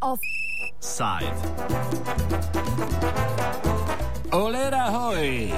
[0.00, 1.32] Offside.
[4.32, 5.52] Olera hoj!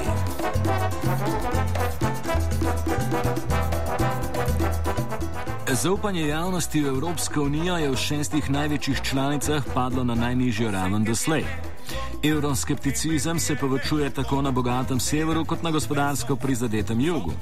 [5.72, 11.67] Zaupanje javnosti v Evropsko unijo je v šestih največjih članicah padlo na najnižjo raven doslej.
[12.22, 17.32] Euroskepticizem se povečuje tako na bogatem severu kot na gospodarsko prizadetem jugu.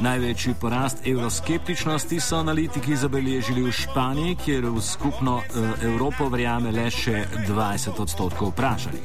[0.00, 6.90] Največji porast euroskeptičnosti so analitiki zabeležili v Španiji, kjer v skupno uh, Evropo verjame le
[6.90, 9.02] še 20 odstotkov vprašanih.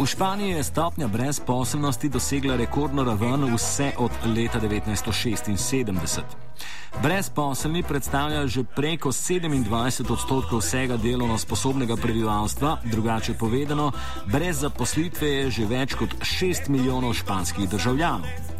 [0.00, 6.22] V Španiji je stopnja brezposobnosti dosegla rekordno raven vse od leta 1976.
[6.98, 13.92] Brezposelni predstavljajo že preko 27 odstotkov vsega delovno sposobnega prebivalstva, drugače povedano,
[14.26, 18.59] brez zaposlitve je že več kot 6 milijonov španskih državljanov.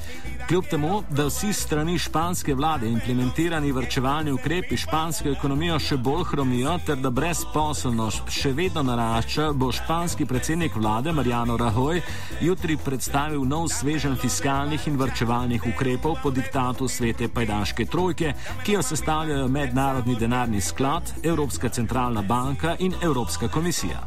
[0.51, 6.73] Kljub temu, da vsi strani španske vlade implementirani vrčevalni ukrepi špansko ekonomijo še bolj hromijo,
[6.87, 12.03] ter da brezposobnost še vedno narašča, bo španski predsednik vlade Mariano Rajoy
[12.43, 18.35] jutri predstavil nov svežen fiskalnih in vrčevalnih ukrepov po diktatu svete pajdaške trojke,
[18.67, 24.03] ki jo sestavljajo Mednarodni denarni sklad, Evropska centralna banka in Evropska komisija.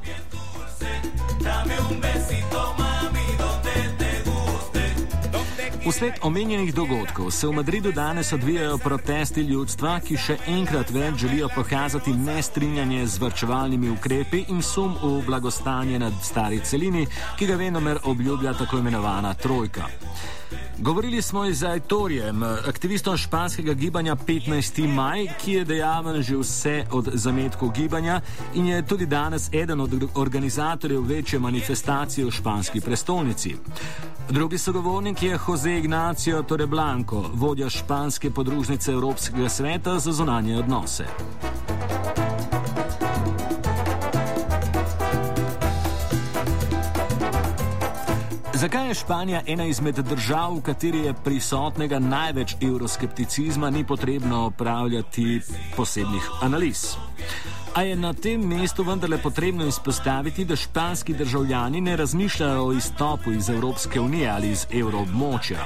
[1.39, 2.82] Dame un besito, mami,
[5.83, 11.49] Vsled omenjenih dogodkov se v Madridu danes odvijajo protesti ljudstva, ki še enkrat več želijo
[11.51, 17.03] pokazati nestrinjanje z vrčevalnimi ukrepi in sum v blagostanje na stari celini,
[17.35, 19.89] ki ga venomer obljublja tako imenovana trojka.
[20.77, 24.87] Govorili smo z Aitorjem, aktivistom španskega gibanja 15.
[24.87, 28.21] maj, ki je dejaven že vse od zametkov gibanja
[28.53, 33.55] in je tudi danes eden od organizatorjev večje manifestacije v španski prestolnici.
[34.29, 41.05] Drugi sogovornik je Jose Ignacio Torreblanco, vodja španske podružnice Evropskega sveta za zunanje odnose.
[48.63, 55.41] Zakaj je Španija ena izmed držav, v kateri je prisotnega največ euroskepticizma, ni potrebno opravljati
[55.75, 56.85] posebnih analiz?
[57.73, 63.31] A je na tem mestu vendarle potrebno izpostaviti, da španski državljani ne razmišljajo o izstopu
[63.31, 65.65] iz Evropske unije ali iz evroobmočja.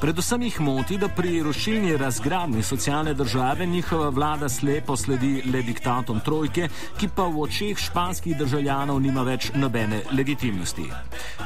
[0.00, 6.20] Predvsem jih moti, da pri rušilni razgradnji socialne države njihova vlada slepo sledi le diktatom
[6.20, 6.68] trojke,
[6.98, 10.86] ki pa v očeh španskih državljanov nima več nobene legitimnosti.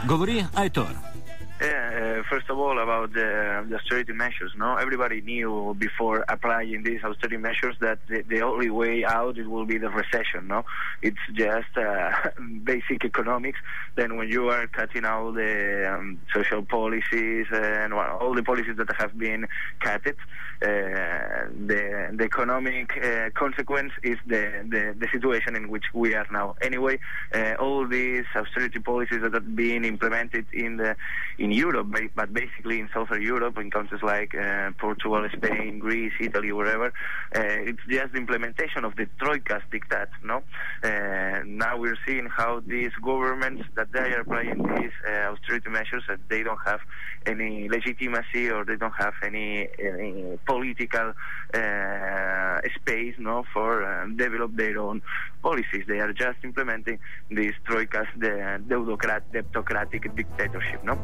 [0.07, 1.24] Govori Aitor.
[2.35, 4.53] Uh, first of all, about the, the, austerity measures.
[4.57, 9.47] No, everybody knew before applying these austerity measures that the, the, only way out it
[9.49, 10.49] will be the recession.
[10.49, 10.65] No,
[11.03, 12.11] it's just uh,
[12.65, 13.59] basic economics.
[13.97, 18.77] Then, when you are cutting out the um, social policies and well, all the policies
[18.79, 19.47] that have been
[19.81, 20.13] cut, uh,
[20.63, 26.57] the the economic uh, consequence is the, the, the situation in which we are now.
[26.63, 26.99] Anyway,
[27.35, 30.97] uh, all these austerity policies that have been implemented in the
[31.39, 31.89] in Europe,
[32.25, 37.71] but basically in Southern Europe, in countries like uh, Portugal, Spain, Greece, Italy, wherever, uh,
[37.71, 40.09] it's just the implementation of the Troika's diktat.
[40.23, 40.43] No,
[40.83, 46.05] uh, now we're seeing how these governments that they are applying these uh, austerity measures
[46.09, 46.81] that they don't have
[47.27, 51.13] any legitimacy or they don't have any, any political
[52.77, 55.03] space, no, for um, develop their own
[55.43, 55.85] policies.
[55.87, 56.99] They are just implementing
[57.31, 60.99] these troikas, the democratic dictatorship, no.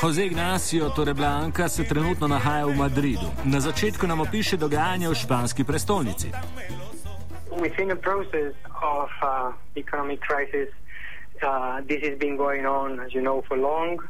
[0.00, 3.28] Jose Ignacio Torreblanca se trenutno nahaja v Madridu.
[3.44, 6.32] Na začetku nam opiše dogajanje v španski prestolnici.
[7.60, 10.72] Within the process of uh, economic crisis,
[11.44, 14.00] uh, this has been going on, as you know, for long.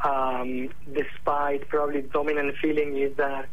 [0.00, 3.44] Um, despite probably dominant feeling is that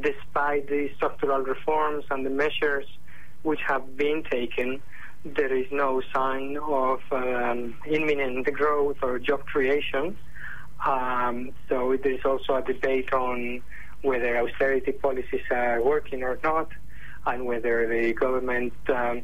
[0.00, 2.88] despite the structural reforms and the measures
[3.42, 4.80] which have been taken,
[5.24, 10.16] there is no sign of um, imminent growth or job creation.
[10.84, 13.62] Um, so there is also a debate on
[14.02, 16.68] whether austerity policies are working or not,
[17.26, 19.22] and whether the government um,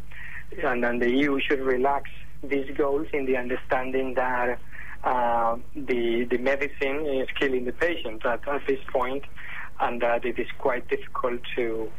[0.65, 2.11] and, and, the EU should relax
[2.43, 4.59] these goals in the understanding that
[5.05, 9.25] uh, the the medicine is killing the patient at, at this point,
[9.81, 11.91] and that it is quite difficult to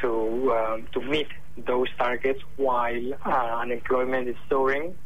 [0.00, 4.96] to um, to meet those targets while uh, unemployment is soaring.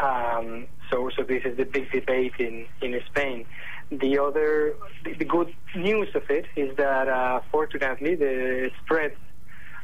[0.00, 3.46] Um, so, so this is the big debate in, in Spain.
[3.90, 4.74] The other,
[5.04, 9.14] the, the good news of it is that uh, fortunately the spreads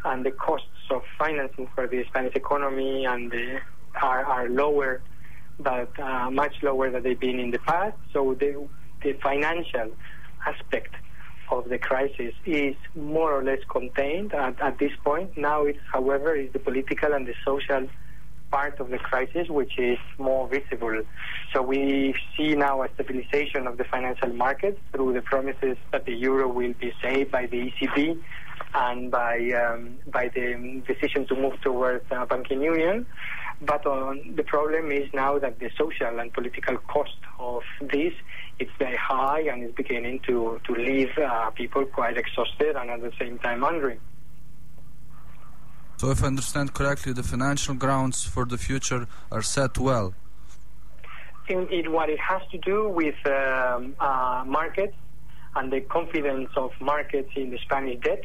[0.05, 3.61] and the costs of financing for the Spanish economy and the,
[4.03, 5.01] are, are lower,
[5.59, 7.97] but uh, much lower than they've been in the past.
[8.13, 8.69] So the,
[9.03, 9.93] the financial
[10.47, 10.95] aspect
[11.50, 15.37] of the crisis is more or less contained at, at this point.
[15.37, 17.89] Now it's, however, is the political and the social
[18.50, 21.03] part of the crisis which is more visible.
[21.55, 26.12] So we see now a stabilization of the financial markets through the promises that the
[26.12, 28.21] euro will be saved by the ECB
[28.75, 33.07] and by um, by the decision to move towards uh, banking union.
[33.61, 38.13] But uh, the problem is now that the social and political cost of this
[38.59, 43.01] is very high and is beginning to to leave uh, people quite exhausted and at
[43.03, 43.99] the same time hungry.
[46.03, 50.15] So, if I understand correctly, the financial grounds for the future are set well.
[51.49, 54.97] In, in what it has to do with um, uh, markets
[55.55, 58.25] and the confidence of markets in the Spanish debt,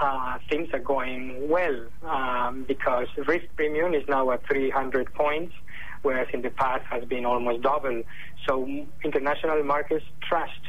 [0.00, 5.54] uh, things are going well um, because risk premium is now at 300 points,
[6.02, 8.02] whereas in the past has been almost double.
[8.46, 8.68] So
[9.04, 10.60] international markets trust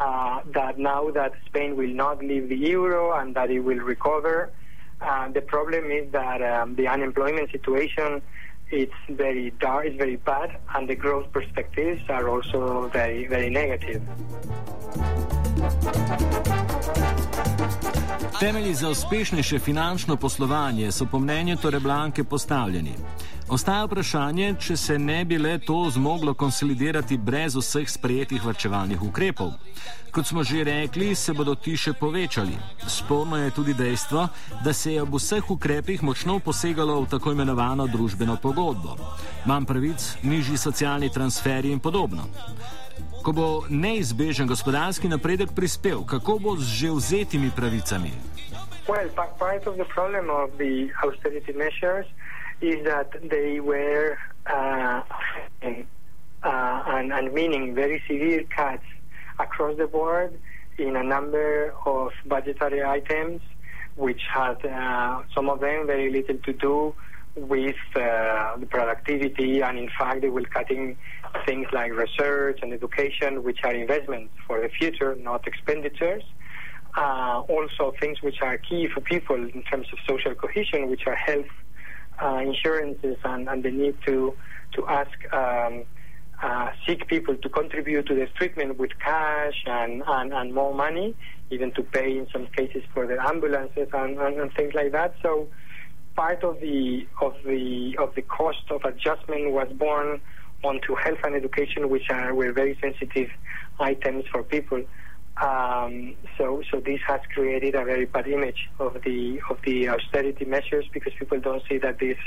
[0.00, 4.50] uh, that now that Spain will not leave the euro and that it will recover.
[5.00, 8.22] Uh, the problem is that um, the unemployment situation
[8.72, 14.02] it's very dark, it's very bad, and the growth perspectives are also very, very negative.
[18.40, 22.94] Temelji za uspešnejše finančno poslovanje so po mnenju Toreblanke postavljeni.
[23.48, 29.52] Ostaja vprašanje, če se ne bi le to zmoglo konsolidirati brez vseh sprejetih vrčevalnih ukrepov.
[30.12, 32.56] Kot smo že rekli, se bodo ti še povečali.
[32.88, 34.28] Sporno je tudi dejstvo,
[34.64, 38.96] da se je ob vseh ukrepih močno posegalo v tako imenovano družbeno pogodbo.
[39.46, 42.28] Manj pravic, nižji socialni transferi in podobno.
[43.22, 48.10] Ko bo neizbežen gospodarski napredek prispel, kako bo z že vzetimi pravicami?
[48.90, 52.06] Well, part of the problem of the austerity measures
[52.58, 54.18] is that they were
[54.50, 55.06] uh,
[55.62, 55.86] uh,
[56.42, 58.82] and, and meaning very severe cuts
[59.38, 60.34] across the board
[60.78, 63.40] in a number of budgetary items,
[63.94, 66.94] which had uh, some of them very little to do
[67.34, 70.96] with uh, the productivity, and in fact, they were cutting
[71.46, 76.22] things like research and education, which are investments for the future, not expenditures.
[76.96, 81.16] Uh, also, things which are key for people in terms of social cohesion, which are
[81.16, 81.46] health
[82.22, 84.34] uh, insurances and, and, the need to
[84.74, 85.84] to ask um,
[86.42, 91.14] uh, seek people to contribute to the treatment with cash and, and, and more money,
[91.50, 95.14] even to pay in some cases for the ambulances and, and, and things like that.
[95.22, 95.48] So
[96.14, 100.20] part of the of the of the cost of adjustment was borne
[100.64, 103.28] onto health and education, which are were very sensitive
[103.80, 104.82] items for people.
[105.40, 110.44] Um, so, so this has created a very bad image of the of the austerity
[110.44, 112.18] measures because people don't see that these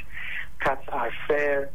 [0.60, 1.70] cuts are fair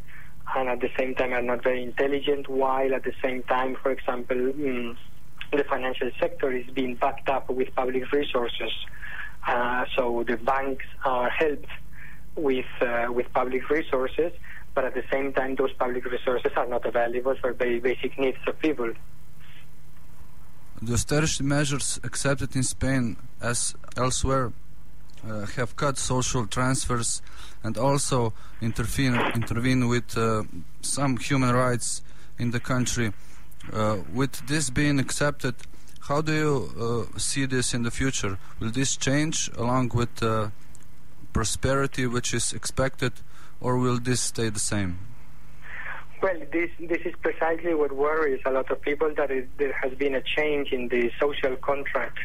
[0.56, 2.48] and at the same time are not very intelligent.
[2.48, 4.96] While at the same time, for example, mm,
[5.52, 8.72] the financial sector is being backed up with public resources.
[9.46, 11.66] Uh, so the banks are helped
[12.36, 14.32] with uh, with public resources,
[14.74, 18.38] but at the same time, those public resources are not available for very basic needs
[18.46, 18.92] of people.
[20.82, 24.52] The austerity measures accepted in Spain, as elsewhere,
[25.28, 27.20] uh, have cut social transfers
[27.62, 30.44] and also intervene intervene with uh,
[30.80, 32.02] some human rights
[32.38, 33.12] in the country.
[33.72, 35.54] Uh, with this being accepted,
[36.08, 38.38] how do you uh, see this in the future?
[38.58, 40.48] Will this change along with uh,
[41.32, 43.12] prosperity which is expected,
[43.60, 44.98] or will this stay the same?
[46.22, 49.92] Well, this this is precisely what worries a lot of people that it, there has
[49.94, 52.18] been a change in the social contract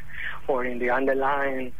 [0.47, 1.71] or in the underlying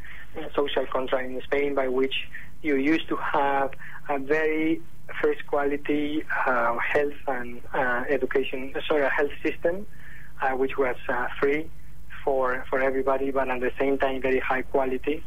[0.56, 2.16] social contract in Spain by which
[2.62, 3.72] you used to have
[4.10, 4.82] a very
[5.22, 9.86] first quality uh, health and uh, education, sorry, health system
[10.42, 11.70] uh, which was uh, free
[12.24, 15.24] for for everybody, but at the same time very high quality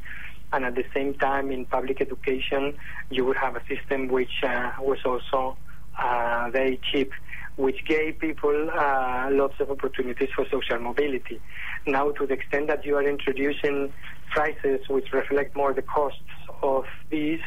[0.52, 2.74] and at the same time in public education
[3.10, 5.56] you would have a system which uh, was also
[5.98, 7.12] uh, very cheap
[7.58, 11.40] which gave people uh, lots of opportunities for social mobility.
[11.86, 13.92] Now, to the extent that you are introducing
[14.30, 16.20] prices which reflect more the costs
[16.62, 17.40] of these,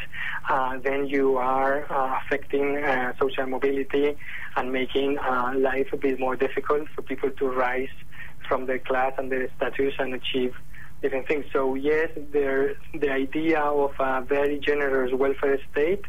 [0.50, 4.18] uh, then you are uh, affecting uh, social mobility
[4.58, 7.96] and making uh, life a bit more difficult for people to rise
[8.50, 10.54] from their class and their status and achieve
[11.02, 11.46] different things.
[11.52, 16.06] So yes, there, the idea of a very generous welfare state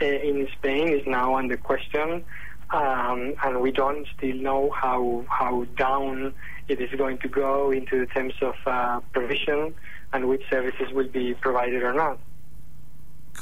[0.00, 2.24] uh, in Spain is now under question,
[2.70, 6.34] um, and we don't still know how how down
[6.68, 9.74] it is going to go into terms of uh, provision
[10.12, 12.18] and which services will be provided or not.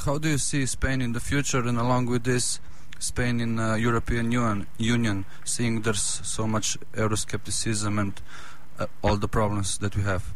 [0.05, 2.61] How do you see Spain in the future, and along with this,
[2.99, 8.21] Spain in uh, European Union, Union, seeing there's so much Euroscepticism and
[8.79, 10.35] uh, all the problems that we have?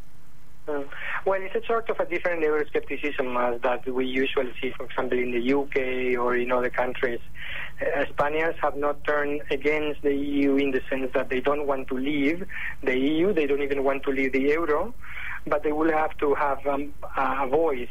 [0.68, 0.82] Uh,
[1.26, 5.18] well, it's a sort of a different Euroscepticism as that we usually see, for example,
[5.18, 7.20] in the UK or in other countries.
[7.80, 11.88] Uh, Spaniards have not turned against the EU in the sense that they don't want
[11.88, 12.44] to leave
[12.82, 14.94] the EU, they don't even want to leave the euro,
[15.46, 17.88] but they will have to have um, a voice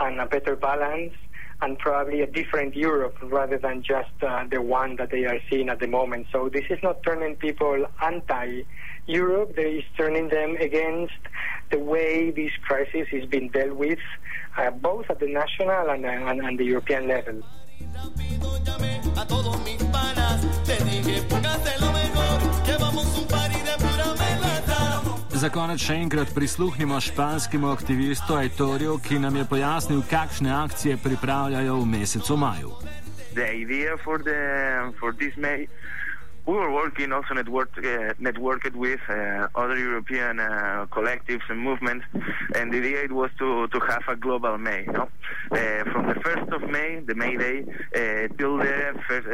[0.00, 1.14] and a better balance
[1.62, 5.68] and probably a different Europe rather than just uh, the one that they are seeing
[5.68, 6.26] at the moment.
[6.32, 8.62] So this is not turning people anti
[9.06, 11.12] Europe, this is turning them against
[11.70, 13.98] the way this crisis is being dealt with,
[14.56, 17.42] uh, both at the national and, and, and the European level.
[25.34, 31.80] Za konec še enkrat prisluhnimo španskemu aktivistu Aitorju, ki nam je pojasnil, kakšne akcije pripravljajo
[31.80, 32.70] v mesecu maju.
[33.34, 34.38] The idea for the
[35.00, 35.66] for this May
[36.46, 42.04] we were working also networked uh, networked with uh, other European uh, collectives and movements,
[42.54, 44.84] and the idea was to, to have a global May.
[44.84, 45.08] Know?
[45.50, 49.26] Uh, from the first of May, the May Day, uh, till the first,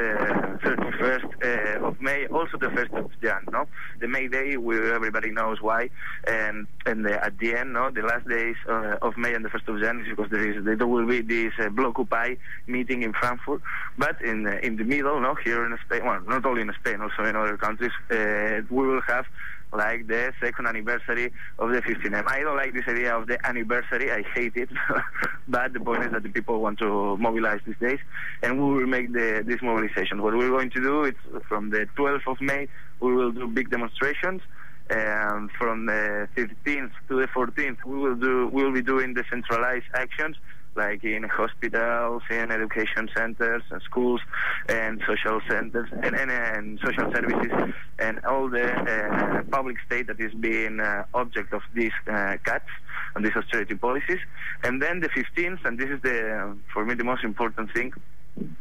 [0.63, 3.43] thirty first uh, of May, also the first of Jan.
[3.51, 3.67] No,
[3.99, 5.91] the May Day, we, everybody knows why,
[6.29, 9.69] and and the, at the end, no, the last days of May and the first
[9.69, 12.39] of Jan is because there is there will be this uh, Blockupy
[12.69, 13.63] meeting in Frankfurt,
[13.99, 17.11] but in in the middle, no, here in Spain, well, not only in Spain and
[17.11, 19.25] also in other countries, uh, we will have
[19.73, 22.25] like the second anniversary of the 15M.
[22.27, 24.11] I don't like this idea of the anniversary.
[24.11, 24.69] I hate it.
[25.49, 28.01] but the point is that the people want to mobilize these days,
[28.43, 30.23] and we will make the, this mobilization.
[30.23, 31.15] What we're going to do is
[31.49, 32.67] from the 12th of May,
[32.99, 34.43] we will do big demonstrations.
[34.91, 39.85] And from the 15th to the 14th, we will do we will be doing decentralized
[39.95, 40.35] actions
[40.77, 44.21] like in hospitals, in education centers, and schools,
[44.69, 50.21] and social centers, and, and, and social services, and all the uh, public state that
[50.21, 52.71] is being uh, object of these uh, cuts
[53.15, 54.21] and these austerity policies.
[54.63, 57.93] And then the 15th, and this is the for me the most important thing,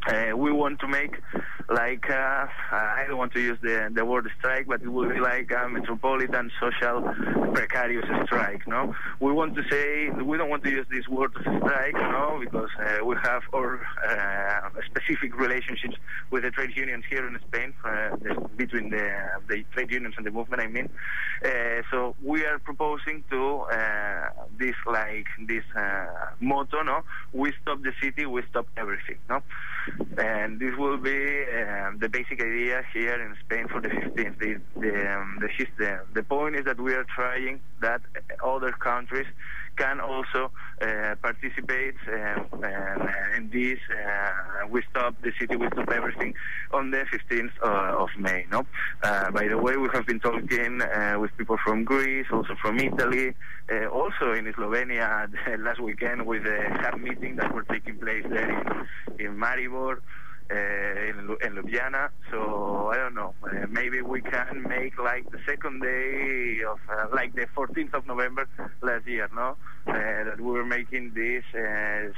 [0.08, 1.16] uh, we want to make
[1.70, 5.20] like uh, I don't want to use the the word strike, but it will be
[5.20, 7.02] like a metropolitan social
[7.54, 8.66] precarious strike.
[8.66, 12.70] No, we want to say we don't want to use this word strike, no, because
[12.78, 15.96] uh, we have our uh, specific relationships
[16.30, 18.16] with the trade unions here in Spain, uh,
[18.56, 19.06] between the
[19.48, 20.60] the trade unions and the movement.
[20.62, 20.88] I mean,
[21.44, 23.64] uh, so we are proposing to
[24.58, 25.64] this like this
[26.40, 29.42] motto, no, we stop the city, we stop everything, no.
[30.18, 34.38] And this will be um, the basic idea here in Spain for the 15th.
[34.38, 38.00] The, the, um, the, the, the point is that we are trying that
[38.44, 39.26] other countries
[39.76, 40.50] can also
[40.82, 43.78] uh, participate uh, in this.
[43.90, 46.34] Uh, we stop the city, we stop everything
[46.72, 48.44] on the 15th uh, of May.
[48.50, 48.66] No,
[49.02, 52.78] uh, by the way, we have been talking uh, with people from Greece, also from
[52.78, 53.34] Italy,
[53.92, 58.50] also in Slovenia last weekend with a hub meeting that were taking place there
[59.18, 60.00] in, in Maribor
[60.50, 62.10] in, in Ljubljana.
[62.30, 63.34] So I don't know.
[63.42, 68.06] Uh, maybe we can make like the second day of uh, like the 14th of
[68.06, 68.48] November
[68.82, 69.56] last year, no?
[69.86, 71.44] That we were making this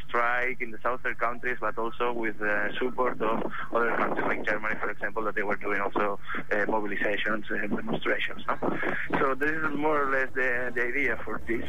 [0.06, 2.36] strike in the southern countries, but also with
[2.78, 6.18] support of other countries like Germany, for example, that they were doing also
[6.50, 8.42] mobilizations and demonstrations.
[8.48, 8.56] No?
[9.18, 11.64] So this is more or less the, the idea for this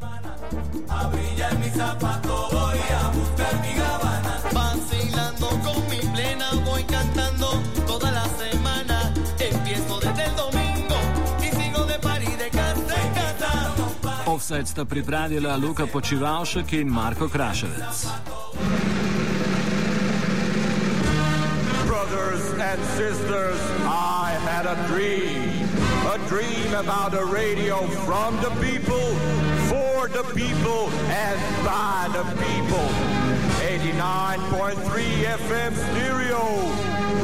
[0.00, 1.00] gabana,
[14.40, 18.08] Offside sta pripravila Luka Počivalšek in Marko Kraševec.
[21.84, 25.44] Brothers and sisters, I had a dream.
[26.08, 29.12] A dream about a radio from the people,
[29.68, 32.88] for the people, and by the people.
[33.60, 36.40] 89.3 FM stereo,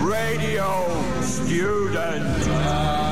[0.04, 0.84] radio
[1.24, 3.05] student.